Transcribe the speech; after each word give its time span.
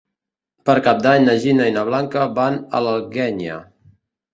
Per 0.69 0.75
Cap 0.87 1.03
d'Any 1.03 1.27
na 1.29 1.37
Gina 1.45 1.69
i 1.73 1.77
na 1.77 1.85
Blanca 1.93 2.27
van 2.43 2.61
a 2.81 2.87
l'Alguenya. 2.89 3.65